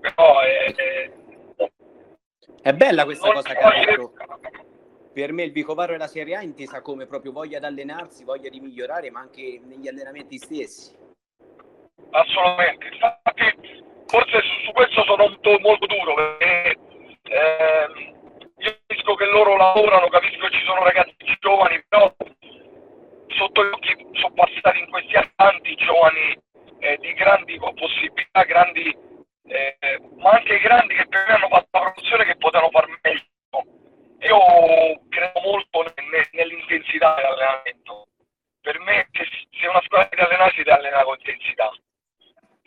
Però 0.00 0.40
è, 0.40 0.74
è, 0.74 1.10
è 2.62 2.72
bella 2.72 3.04
questa 3.04 3.30
cosa 3.30 3.52
che 3.52 3.60
ha 3.60 3.84
detto. 3.84 4.12
Per 5.12 5.32
me 5.32 5.42
il 5.42 5.52
Vicovaro 5.52 5.94
è 5.94 5.98
la 5.98 6.06
Serie 6.06 6.36
A 6.36 6.42
intesa 6.42 6.80
come 6.80 7.06
proprio 7.06 7.32
voglia 7.32 7.58
di 7.58 7.66
allenarsi, 7.66 8.24
voglia 8.24 8.48
di 8.48 8.60
migliorare, 8.60 9.10
ma 9.10 9.20
anche 9.20 9.60
negli 9.64 9.88
allenamenti 9.88 10.38
stessi. 10.38 10.96
Assolutamente, 12.10 12.86
infatti 12.86 13.82
forse 14.06 14.40
su, 14.40 14.64
su 14.64 14.72
questo 14.72 15.02
sono 15.02 15.26
molto, 15.26 15.58
molto 15.58 15.86
duro 15.86 16.14
perché 16.14 16.78
eh, 17.24 18.14
io 18.56 18.78
capisco 18.86 19.14
che 19.14 19.26
loro 19.26 19.56
lavorano, 19.56 20.08
capisco 20.08 20.46
che 20.46 20.56
ci 20.56 20.64
sono 20.64 20.84
ragazzi 20.84 21.36
giovani, 21.40 21.82
però 21.88 22.14
sotto 23.36 23.64
gli 23.64 23.72
occhi 23.72 24.06
sono 24.12 24.32
passati 24.34 24.78
in 24.78 24.88
questi 24.88 25.16
anni 25.16 25.32
tanti 25.36 25.74
giovani 25.76 26.47
eh, 26.80 26.96
di 26.98 27.12
grandi 27.14 27.58
possibilità, 27.58 28.42
grandi, 28.44 28.96
eh, 29.46 30.00
ma 30.16 30.30
anche 30.30 30.58
grandi 30.58 30.94
che 30.94 31.06
per 31.06 31.24
me 31.26 31.34
hanno 31.34 31.48
fatto 31.48 31.68
la 31.72 31.80
produzione 31.80 32.24
che 32.24 32.36
potevano 32.36 32.70
far 32.70 32.88
meglio. 33.02 33.26
Io 34.20 35.00
credo 35.08 35.40
molto 35.40 35.92
nell'intensità 36.32 37.14
dell'allenamento. 37.14 38.06
Per 38.60 38.78
me 38.80 39.08
se 39.12 39.66
una 39.66 39.80
squadra 39.82 40.08
di 40.14 40.20
allenare 40.20 40.50
si 40.50 40.62
deve 40.62 40.72
allenare 40.72 41.04
con 41.04 41.16
intensità 41.18 41.70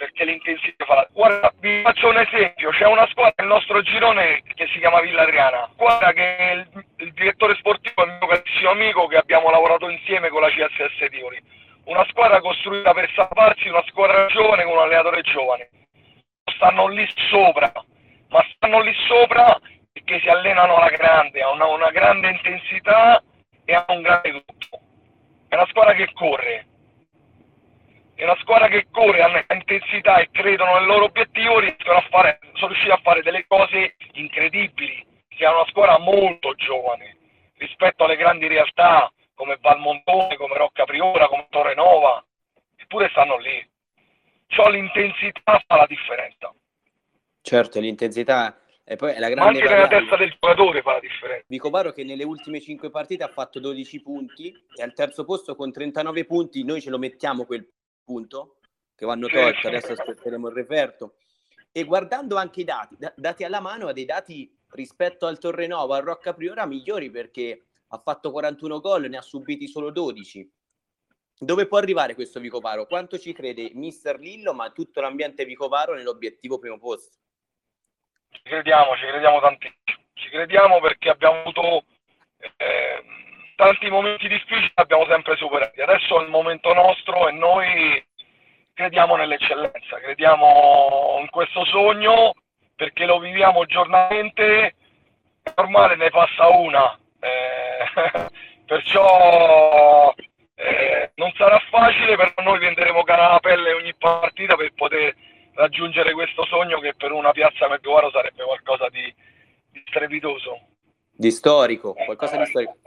perché 0.02 0.26
l'intensità 0.26 0.84
fa 0.86 0.96
la... 0.96 1.08
Guarda, 1.12 1.54
vi 1.60 1.82
faccio 1.84 2.10
un 2.10 2.18
esempio, 2.18 2.72
c'è 2.72 2.88
una 2.88 3.06
squadra 3.12 3.36
nel 3.38 3.54
nostro 3.54 3.84
girone 3.84 4.42
che 4.56 4.66
si 4.74 4.80
chiama 4.80 5.00
Villa 5.00 5.22
Adriana, 5.22 5.70
squadra 5.74 6.12
che 6.12 6.66
il, 6.74 6.86
il 7.06 7.14
direttore 7.14 7.54
sportivo 7.58 8.04
è 8.04 8.08
il 8.08 8.18
mio 8.18 8.28
carissimo 8.28 8.72
amico 8.72 9.06
che 9.06 9.18
abbiamo 9.18 9.52
lavorato 9.52 9.90
insieme 9.90 10.30
con 10.30 10.42
la 10.42 10.50
CSS 10.50 11.08
Tivoli. 11.12 11.40
Una 11.92 12.06
squadra 12.08 12.40
costruita 12.40 12.94
per 12.94 13.12
salvarsi, 13.14 13.68
una 13.68 13.84
squadra 13.88 14.26
giovane 14.28 14.64
con 14.64 14.72
un 14.72 14.80
allenatore 14.80 15.22
giovane. 15.24 15.70
Stanno 16.56 16.88
lì 16.88 17.06
sopra, 17.30 17.70
ma 18.30 18.46
stanno 18.56 18.80
lì 18.80 18.94
sopra 19.10 19.60
perché 19.92 20.22
si 20.22 20.30
allenano 20.30 20.78
alla 20.78 20.88
grande, 20.88 21.42
hanno 21.42 21.52
una, 21.52 21.66
una 21.66 21.90
grande 21.90 22.30
intensità 22.30 23.22
e 23.66 23.74
hanno 23.74 23.98
un 23.98 24.04
grande 24.04 24.30
gruppo. 24.30 24.80
È 25.50 25.56
una 25.56 25.68
squadra 25.68 25.94
che 25.94 26.14
corre, 26.14 26.66
è 28.16 28.24
una 28.24 28.38
squadra 28.40 28.70
che 28.70 28.88
corre, 28.90 29.22
hanno 29.22 29.44
intensità 29.50 30.20
e 30.20 30.30
credono 30.32 30.76
nel 30.76 30.86
loro 30.86 31.04
obiettivo, 31.04 31.58
a 31.58 32.08
fare, 32.10 32.40
sono 32.54 32.68
riusciti 32.68 32.92
a 32.92 33.02
fare 33.04 33.22
delle 33.22 33.46
cose 33.46 33.98
incredibili, 34.14 35.06
che 35.28 35.44
è 35.44 35.50
una 35.50 35.66
squadra 35.68 36.00
molto 36.00 36.56
giovane 36.56 37.18
rispetto 37.58 38.06
alle 38.06 38.16
grandi 38.16 38.48
realtà 38.48 39.11
come 39.42 39.58
Valmontone, 39.60 40.38
come 40.38 40.56
Rocca 40.56 40.84
Priora, 40.84 41.28
come 41.28 41.48
Torre 41.50 41.74
Nova, 41.74 42.24
eppure 42.76 43.10
stanno 43.10 43.40
lì. 43.40 43.68
Ciò 44.46 44.70
l'intensità 44.70 45.60
fa 45.66 45.78
la 45.78 45.88
differenza. 45.88 46.54
Certo, 47.42 47.80
l'intensità 47.80 48.62
e 48.84 48.96
poi 48.98 49.14
è 49.14 49.20
la 49.20 49.30
grande 49.30 49.44
Ma 49.44 49.48
anche 49.48 49.74
nella 49.74 49.88
testa 49.88 50.16
del 50.16 50.30
giocatore 50.40 50.84
fa 50.84 50.92
la 50.92 51.00
differenza. 51.00 51.46
Vicovaro 51.48 51.92
che 51.92 52.04
nelle 52.04 52.24
ultime 52.24 52.62
5 52.62 52.92
partite 52.92 53.24
ha 53.24 53.30
fatto 53.30 53.60
12 53.60 54.02
punti 54.04 54.54
e 54.76 54.84
al 54.84 54.94
terzo 54.94 55.26
posto 55.26 55.56
con 55.56 55.72
39 55.72 56.26
punti 56.26 56.64
noi 56.64 56.80
ce 56.80 56.92
lo 56.92 57.00
mettiamo 57.00 57.46
quel 57.46 57.68
punto 58.04 58.58
che 58.94 59.08
vanno 59.08 59.26
tolto, 59.26 59.70
adesso 59.70 59.94
aspetteremo 59.94 60.50
il 60.50 60.54
referto. 60.54 61.16
E 61.72 61.84
guardando 61.84 62.36
anche 62.36 62.62
i 62.62 62.64
dati, 62.64 62.96
dati 63.16 63.44
alla 63.44 63.60
mano, 63.60 63.88
ha 63.88 63.94
dei 63.94 64.06
dati 64.06 64.56
rispetto 64.74 65.26
al 65.26 65.40
Torrenova, 65.40 65.98
al 65.98 66.04
Rocca 66.04 66.36
Priora 66.36 66.68
migliori 66.68 67.10
perché 67.10 67.64
ha 67.94 67.98
fatto 68.00 68.32
41 68.32 68.80
gol, 68.80 69.10
ne 69.10 69.18
ha 69.18 69.22
subiti 69.22 69.68
solo 69.68 69.92
12. 69.92 70.50
Dove 71.38 71.68
può 71.68 71.78
arrivare 71.78 72.14
questo 72.14 72.40
Vicovaro? 72.40 72.86
Quanto 72.86 73.18
ci 73.18 73.34
crede 73.34 73.72
mister 73.74 74.20
Lillo, 74.20 74.54
ma 74.54 74.70
tutto 74.70 75.02
l'ambiente 75.02 75.44
Vicovaro 75.44 75.94
nell'obiettivo 75.94 76.60
primo 76.60 76.78
posto? 76.78 77.18
Ci 78.30 78.42
crediamo, 78.44 78.96
ci 78.96 79.06
crediamo 79.08 79.40
tantissimo. 79.40 80.00
Ci 80.14 80.30
crediamo 80.30 80.80
perché 80.80 81.10
abbiamo 81.10 81.40
avuto 81.40 81.84
eh, 82.58 83.04
tanti 83.56 83.90
momenti 83.90 84.28
difficili 84.28 84.72
abbiamo 84.76 85.06
sempre 85.08 85.36
superati. 85.36 85.82
Adesso 85.82 86.20
è 86.20 86.24
il 86.24 86.30
momento 86.30 86.74
nostro 86.74 87.28
e 87.28 87.32
noi 87.32 88.06
crediamo 88.74 89.16
nell'eccellenza, 89.16 89.98
crediamo 90.00 91.18
in 91.22 91.30
questo 91.30 91.66
sogno 91.66 92.34
perché 92.76 93.06
lo 93.06 93.20
viviamo 93.20 93.66
giornalmente, 93.66 94.76
è 95.42 95.54
normale 95.56 95.96
ne 95.96 96.10
passa 96.10 96.48
una, 96.50 97.00
eh, 97.22 98.30
perciò 98.66 100.14
eh, 100.56 101.12
non 101.16 101.32
sarà 101.38 101.60
facile, 101.70 102.16
però 102.16 102.34
noi 102.44 102.60
venderemo 102.60 103.04
cara 103.04 103.30
la 103.32 103.40
pelle 103.40 103.74
ogni 103.74 103.94
partita 103.96 104.56
per 104.56 104.74
poter 104.74 105.16
raggiungere 105.54 106.14
questo 106.14 106.46
sogno 106.46 106.80
che 106.80 106.94
per 106.96 107.12
una 107.12 107.32
piazza 107.32 107.68
Medovaro 107.68 108.10
sarebbe 108.12 108.44
qualcosa 108.44 108.90
di, 108.90 109.14
di 109.70 109.84
strepitoso. 109.88 110.60
Di 111.12 111.32
storico, 111.32 111.94
qualcosa 111.94 112.38
di 112.38 112.46
storico. 112.46 112.78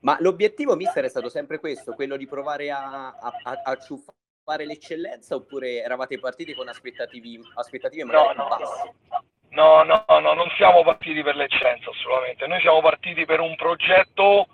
Ma 0.00 0.16
l'obiettivo, 0.20 0.74
mister, 0.74 1.04
è 1.04 1.08
stato 1.08 1.28
sempre 1.28 1.58
questo, 1.58 1.94
quello 1.94 2.16
di 2.16 2.26
provare 2.26 2.70
a, 2.70 3.08
a, 3.08 3.32
a, 3.42 3.60
a 3.64 3.76
ciuffare 3.76 4.64
l'eccellenza 4.64 5.36
oppure 5.36 5.82
eravate 5.82 6.18
partiti 6.18 6.54
con 6.54 6.68
aspettative, 6.68 7.42
aspettative 7.54 8.04
magari 8.04 8.36
no, 8.36 8.42
no, 8.42 8.48
basse? 8.48 8.94
No, 9.10 9.21
no, 9.52 10.04
no, 10.18 10.32
non 10.34 10.50
siamo 10.56 10.82
partiti 10.82 11.22
per 11.22 11.36
l'eccellenza 11.36 11.90
assolutamente. 11.90 12.46
Noi 12.46 12.60
siamo 12.60 12.80
partiti 12.80 13.24
per 13.24 13.40
un 13.40 13.54
progetto 13.56 14.48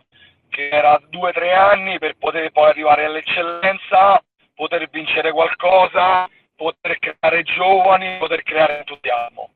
che 0.49 0.69
era 0.69 1.01
due 1.09 1.31
o 1.31 1.33
tre 1.33 1.55
anni 1.55 1.99
per 1.99 2.17
poter 2.19 2.51
poi 2.51 2.71
arrivare 2.71 3.05
all'eccellenza, 3.05 4.23
poter 4.55 4.89
vincere 4.91 5.31
qualcosa, 5.31 6.29
poter 6.57 6.99
creare 6.99 7.43
giovani, 7.45 8.19
poter 8.19 8.43
creare 8.43 8.79
entusiasmo. 8.79 9.51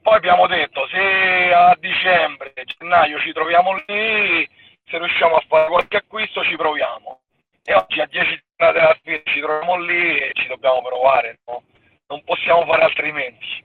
Poi 0.00 0.14
abbiamo 0.14 0.46
detto 0.46 0.86
se 0.88 1.52
a 1.52 1.76
dicembre, 1.80 2.52
gennaio 2.78 3.18
ci 3.20 3.32
troviamo 3.32 3.82
lì, 3.86 4.48
se 4.84 4.98
riusciamo 4.98 5.36
a 5.36 5.44
fare 5.48 5.68
qualche 5.68 5.96
acquisto 5.96 6.44
ci 6.44 6.56
proviamo. 6.56 7.20
E 7.64 7.74
oggi 7.74 8.00
a 8.00 8.06
10 8.06 8.42
giornate 8.56 8.78
dalla 8.78 8.98
fine 9.02 9.22
ci 9.24 9.40
troviamo 9.40 9.76
lì 9.78 10.18
e 10.18 10.30
ci 10.34 10.46
dobbiamo 10.46 10.82
provare, 10.82 11.38
no? 11.46 11.62
non 12.08 12.22
possiamo 12.22 12.64
fare 12.66 12.82
altrimenti. 12.82 13.64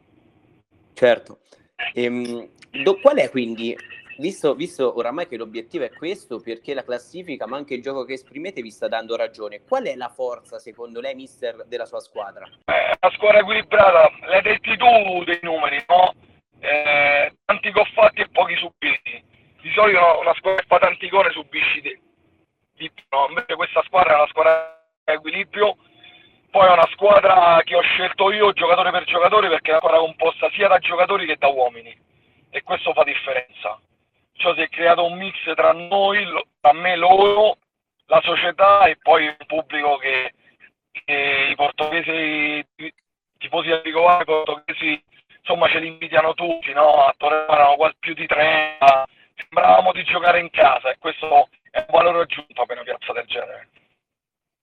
Certo. 0.99 1.39
Ehm, 1.93 2.49
do, 2.83 2.99
qual 2.99 3.15
è 3.19 3.29
quindi, 3.29 3.73
visto, 4.17 4.53
visto 4.53 4.97
oramai 4.97 5.29
che 5.29 5.37
l'obiettivo 5.37 5.85
è 5.85 5.93
questo, 5.93 6.41
perché 6.41 6.73
la 6.73 6.83
classifica, 6.83 7.47
ma 7.47 7.55
anche 7.55 7.73
il 7.73 7.81
gioco 7.81 8.03
che 8.03 8.15
esprimete 8.15 8.61
vi 8.61 8.69
sta 8.69 8.89
dando 8.89 9.15
ragione, 9.15 9.61
qual 9.61 9.85
è 9.85 9.95
la 9.95 10.09
forza 10.09 10.59
secondo 10.59 10.99
lei, 10.99 11.15
mister, 11.15 11.63
della 11.67 11.85
sua 11.85 12.01
squadra? 12.01 12.43
Eh, 12.65 12.97
una 12.99 13.13
squadra 13.13 13.39
equilibrata, 13.39 14.11
l'hai 14.27 14.41
detti 14.41 14.75
tu 14.75 15.23
dei 15.23 15.39
numeri, 15.41 15.81
no? 15.87 16.13
Eh, 16.59 17.31
tanti 17.45 17.71
goffati 17.71 18.19
e 18.19 18.29
pochi 18.33 18.55
subiti 18.57 19.23
di 19.61 19.71
solito 19.71 20.19
una 20.19 20.33
squadra 20.33 20.59
che 20.59 20.67
fa 20.67 20.79
tanti 20.79 21.07
gol 21.07 21.31
subisci 21.31 21.79
di, 21.79 21.97
di 22.75 22.91
no? 23.11 23.27
invece 23.29 23.55
questa 23.55 23.81
squadra 23.85 24.11
è 24.11 24.15
una 24.15 24.27
squadra 24.27 24.83
di 25.05 25.13
equilibrio 25.13 25.77
poi 26.49 26.67
è 26.67 26.71
una 26.71 26.87
squadra 26.91 27.61
che 27.63 27.75
ho 27.75 27.81
scelto 27.81 28.31
io 28.31 28.51
giocatore 28.53 28.91
per 28.91 29.03
giocatore 29.05 29.49
perché 29.49 29.69
è 29.69 29.71
una 29.71 29.79
squadra 29.79 29.99
composta 29.99 30.49
sia 30.51 30.67
da 30.67 30.79
giocatori 30.79 31.25
che 31.25 31.37
da 31.37 31.47
uomini 31.47 31.95
e 32.49 32.63
questo 32.63 32.93
fa 32.93 33.03
differenza 33.03 33.79
cioè 34.39 34.53
si 34.55 34.61
è 34.61 34.69
creato 34.69 35.05
un 35.05 35.17
mix 35.17 35.35
tra 35.53 35.73
noi, 35.73 36.25
tra 36.61 36.73
me, 36.73 36.95
loro 36.95 37.57
la 38.05 38.21
società 38.23 38.85
e 38.85 38.97
poi 39.01 39.25
il 39.25 39.37
pubblico 39.45 39.97
che, 39.97 40.33
che 40.91 41.47
i 41.51 41.55
portoghesi 41.55 42.65
i 42.77 42.93
tifosi 43.37 43.67
di 43.67 43.81
Vigovare, 43.83 44.23
i 44.23 44.25
portoghesi 44.25 45.03
insomma 45.39 45.67
ce 45.67 45.79
li 45.79 45.87
invitano 45.87 46.33
tutti 46.33 46.71
no? 46.73 47.03
a 47.03 47.13
Torre 47.17 47.45
erano 47.49 47.75
più 47.99 48.13
di 48.13 48.25
30 48.25 49.07
sembravamo 49.35 49.91
di 49.91 50.03
giocare 50.03 50.39
in 50.39 50.49
casa 50.49 50.89
e 50.89 50.97
questo 50.99 51.49
è 51.69 51.79
un 51.79 51.85
valore 51.89 52.21
aggiunto 52.21 52.65
per 52.65 52.77
una 52.77 52.83
piazza 52.83 53.13
del 53.13 53.25
genere. 53.25 53.69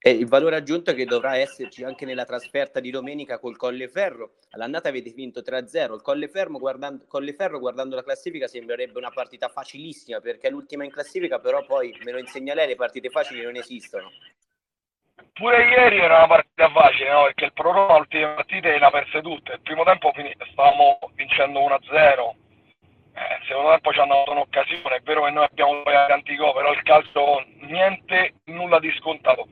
E 0.06 0.10
il 0.10 0.28
valore 0.28 0.54
aggiunto 0.54 0.94
che 0.94 1.04
dovrà 1.04 1.36
esserci 1.36 1.82
anche 1.82 2.04
nella 2.04 2.24
trasferta 2.24 2.78
di 2.78 2.92
domenica 2.92 3.40
col 3.40 3.56
Colleferro. 3.56 4.34
All'andata 4.50 4.88
avete 4.88 5.10
vinto 5.10 5.40
3-0. 5.40 5.94
Il 5.94 6.00
Colleferro 6.00 6.60
guardando, 6.60 7.06
Colleferro, 7.08 7.58
guardando 7.58 7.96
la 7.96 8.04
classifica, 8.04 8.46
sembrerebbe 8.46 8.98
una 8.98 9.10
partita 9.10 9.48
facilissima 9.48 10.20
perché 10.20 10.46
è 10.46 10.50
l'ultima 10.52 10.84
in 10.84 10.92
classifica, 10.92 11.40
però 11.40 11.64
poi 11.64 11.92
me 12.04 12.12
lo 12.12 12.18
insegna 12.18 12.54
lei, 12.54 12.68
le 12.68 12.76
partite 12.76 13.10
facili 13.10 13.42
non 13.42 13.56
esistono. 13.56 14.12
Pure 15.32 15.64
ieri 15.64 15.98
era 15.98 16.18
una 16.18 16.28
partita 16.28 16.70
facile, 16.70 17.10
no? 17.10 17.24
perché 17.24 17.46
il 17.46 17.52
Proroma, 17.52 17.94
le 17.94 17.98
ultime 17.98 18.34
partite 18.36 18.78
le 18.78 18.84
ha 18.86 18.90
perse 18.92 19.20
tutte. 19.20 19.54
Il 19.54 19.60
primo 19.62 19.82
tempo 19.82 20.12
stavamo 20.52 21.00
vincendo 21.16 21.58
1-0 21.58 22.44
eh, 23.16 23.40
secondo 23.48 23.78
poi 23.80 23.94
ci 23.94 24.00
hanno 24.00 24.14
dato 24.16 24.32
un'occasione, 24.32 24.96
è 24.96 25.00
vero 25.00 25.24
che 25.24 25.30
noi 25.30 25.44
abbiamo 25.44 25.80
sbagliato 25.80 26.08
tanti 26.08 26.36
gol, 26.36 26.52
però 26.52 26.70
il 26.70 26.82
calcio 26.82 27.46
niente, 27.60 28.34
nulla 28.44 28.78
di 28.78 28.92
scontato, 28.98 29.48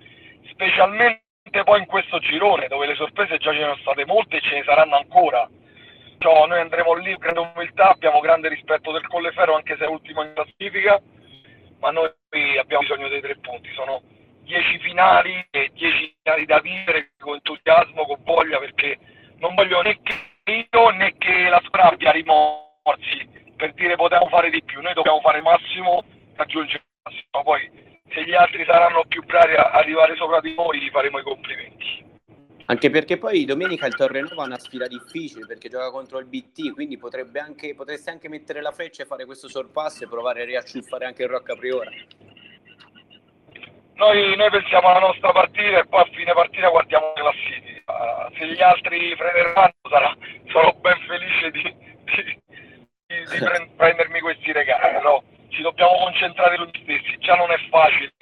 specialmente 0.50 1.22
poi 1.64 1.80
in 1.80 1.86
questo 1.86 2.18
girone 2.18 2.68
dove 2.68 2.86
le 2.86 2.94
sorprese 2.94 3.38
già 3.38 3.52
ce 3.52 3.58
ne 3.58 3.64
sono 3.64 3.76
state 3.76 4.04
molte 4.06 4.36
e 4.36 4.40
ce 4.40 4.54
ne 4.54 4.62
saranno 4.64 4.96
ancora. 4.96 5.48
Cioè, 6.18 6.46
noi 6.46 6.60
andremo 6.60 6.94
lì, 6.94 7.14
grande 7.16 7.50
umiltà, 7.54 7.90
abbiamo 7.90 8.20
grande 8.20 8.48
rispetto 8.48 8.92
del 8.92 9.06
Colleferro 9.06 9.54
anche 9.54 9.76
se 9.76 9.84
è 9.84 9.88
ultimo 9.88 10.22
in 10.22 10.32
classifica, 10.32 11.00
ma 11.80 11.90
noi 11.90 12.10
abbiamo 12.58 12.82
bisogno 12.82 13.08
dei 13.08 13.20
tre 13.20 13.36
punti, 13.36 13.70
sono 13.74 14.00
dieci 14.42 14.78
finali 14.78 15.46
e 15.50 15.70
dieci 15.74 16.14
finali 16.22 16.46
da 16.46 16.60
vivere 16.60 17.10
con 17.18 17.34
entusiasmo, 17.34 18.04
con 18.04 18.22
voglia, 18.24 18.58
perché 18.58 18.98
non 19.38 19.54
voglio 19.54 19.82
né 19.82 20.00
che 20.02 20.14
io 20.46 20.90
né 20.90 21.14
che 21.18 21.48
la 21.48 21.60
squadra 21.64 22.10
rimorsi 22.10 23.28
per 23.56 23.72
dire 23.74 23.96
potevamo 23.96 24.28
fare 24.28 24.50
di 24.50 24.62
più, 24.62 24.80
noi 24.80 24.94
dobbiamo 24.94 25.20
fare 25.20 25.38
il 25.38 25.44
massimo, 25.44 26.02
raggiungere 26.36 26.82
il 26.82 27.00
massimo, 27.02 27.42
poi 27.42 27.93
se 28.08 28.24
gli 28.24 28.34
altri 28.34 28.64
saranno 28.64 29.04
più 29.06 29.22
bravi 29.24 29.54
a 29.54 29.70
arrivare 29.70 30.14
sopra 30.16 30.40
di 30.40 30.54
noi 30.54 30.80
gli 30.80 30.90
faremo 30.90 31.18
i 31.18 31.22
complimenti. 31.22 32.12
Anche 32.66 32.88
perché 32.88 33.18
poi 33.18 33.44
domenica 33.44 33.86
il 33.86 33.94
Torrenova 33.94 34.42
ha 34.42 34.46
una 34.46 34.58
sfida 34.58 34.86
difficile 34.86 35.44
perché 35.46 35.68
gioca 35.68 35.90
contro 35.90 36.18
il 36.18 36.26
BT, 36.26 36.72
quindi 36.72 36.96
potrebbe 36.96 37.38
anche, 37.38 37.74
potreste 37.74 38.10
anche 38.10 38.28
mettere 38.28 38.62
la 38.62 38.72
freccia 38.72 39.02
e 39.02 39.06
fare 39.06 39.26
questo 39.26 39.48
sorpasso 39.48 40.04
e 40.04 40.08
provare 40.08 40.42
a 40.42 40.44
riacciuffare 40.46 41.04
anche 41.04 41.24
il 41.24 41.28
Rocca 41.28 41.54
Priora. 41.56 41.90
Noi, 43.96 44.34
noi, 44.34 44.50
pensiamo 44.50 44.88
alla 44.88 45.06
nostra 45.06 45.30
partita 45.30 45.78
e 45.78 45.86
poi 45.86 46.00
a 46.00 46.10
fine 46.12 46.32
partita 46.32 46.68
guardiamo 46.68 47.12
la 47.14 47.30
classifica. 47.30 47.92
Uh, 47.92 48.34
se 48.36 48.46
gli 48.48 48.62
altri 48.62 49.14
freneranno 49.14 49.74
sarà, 49.88 50.16
sarò 50.50 50.72
ben 50.80 50.98
felice 51.06 51.50
di, 51.50 51.62
di, 51.62 52.40
di, 53.06 53.38
di 53.38 53.70
prendermi 53.76 54.20
questi 54.20 54.52
regali, 54.52 54.94
però 54.94 55.22
ci 55.54 55.62
dobbiamo 55.62 55.96
concentrare 55.96 56.56
noi 56.56 56.70
stessi, 56.82 57.16
già 57.18 57.36
non 57.36 57.50
è 57.50 57.56
facile, 57.70 58.12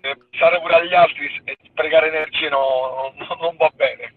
eh, 0.00 0.16
pensare 0.30 0.60
pure 0.60 0.74
agli 0.74 0.94
altri 0.94 1.28
e 1.44 1.56
sprecare 1.64 2.08
energie 2.08 2.48
no, 2.48 3.12
no, 3.16 3.36
non 3.40 3.56
va 3.56 3.70
bene. 3.74 4.14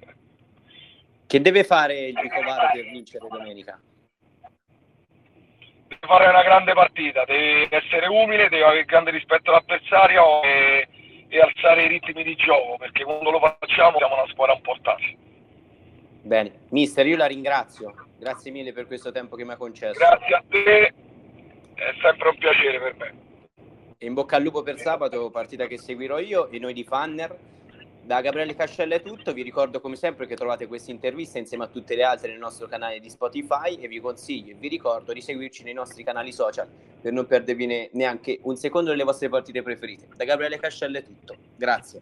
Che 1.25 1.41
deve 1.41 1.63
fare 1.63 2.07
il 2.07 2.19
Vicovaro 2.19 2.69
per 2.71 2.83
vincere 2.83 2.91
vincere 2.91 3.27
domenica? 3.27 3.79
Deve 5.87 6.07
fare 6.07 6.27
una 6.27 6.43
grande 6.43 6.73
partita, 6.73 7.25
deve 7.25 7.67
essere 7.69 8.07
umile, 8.07 8.49
deve 8.49 8.63
avere 8.63 8.85
grande 8.85 9.11
rispetto 9.11 9.49
all'avversario 9.49 10.41
e, 10.43 10.87
e 11.27 11.39
alzare 11.39 11.83
i 11.83 11.87
ritmi 11.87 12.23
di 12.23 12.35
gioco, 12.35 12.77
perché 12.77 13.03
quando 13.03 13.31
lo 13.31 13.39
facciamo 13.39 13.97
siamo 13.97 14.13
una 14.13 14.27
squadra 14.27 14.55
importante. 14.55 15.17
Bene, 16.21 16.51
mister, 16.69 17.05
io 17.05 17.17
la 17.17 17.25
ringrazio. 17.25 17.93
Grazie 18.19 18.51
mille 18.51 18.73
per 18.73 18.87
questo 18.87 19.11
tempo 19.11 19.35
che 19.35 19.45
mi 19.45 19.51
ha 19.51 19.57
concesso. 19.57 19.97
Grazie 19.97 20.35
a 20.35 20.43
te, 20.47 20.93
è 21.77 21.93
sempre 22.01 22.29
un 22.29 22.37
piacere 22.37 22.79
per 22.79 22.95
me. 22.97 23.25
In 23.99 24.13
bocca 24.13 24.35
al 24.35 24.43
lupo 24.43 24.63
per 24.63 24.79
sabato, 24.79 25.29
partita 25.29 25.67
che 25.67 25.77
seguirò 25.77 26.19
io 26.19 26.49
e 26.49 26.59
noi 26.59 26.73
di 26.73 26.83
Fanner. 26.83 27.35
Da 28.03 28.21
Gabriele 28.21 28.55
Cascella 28.55 28.95
è 28.95 29.01
tutto, 29.01 29.33
vi 29.33 29.41
ricordo 29.41 29.81
come 29.81 29.97
sempre 29.97 30.27
che 30.27 30.35
trovate 30.35 30.65
queste 30.65 30.91
interviste 30.91 31.39
insieme 31.39 31.65
a 31.65 31.67
tutte 31.67 31.93
le 31.93 32.03
altre 32.03 32.29
nel 32.29 32.39
nostro 32.39 32.65
canale 32.65 33.01
di 33.01 33.09
Spotify 33.09 33.75
e 33.75 33.89
vi 33.89 33.99
consiglio 33.99 34.51
e 34.51 34.55
vi 34.57 34.69
ricordo 34.69 35.11
di 35.11 35.19
seguirci 35.19 35.63
nei 35.63 35.73
nostri 35.73 36.05
canali 36.05 36.31
social 36.31 36.69
per 37.01 37.11
non 37.11 37.25
perdervi 37.25 37.89
neanche 37.91 38.39
un 38.43 38.55
secondo 38.55 38.91
delle 38.91 39.03
vostre 39.03 39.27
partite 39.27 39.61
preferite. 39.61 40.07
Da 40.15 40.23
Gabriele 40.23 40.57
Cascella 40.57 40.99
è 40.99 41.03
tutto, 41.03 41.35
grazie. 41.57 41.95